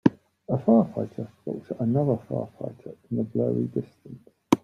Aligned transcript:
A 0.49 0.57
firefighter 0.57 1.27
looks 1.45 1.69
at 1.69 1.79
another 1.79 2.15
firefighter 2.27 2.95
in 3.11 3.17
the 3.17 3.23
blurry 3.23 3.67
distance. 3.67 4.29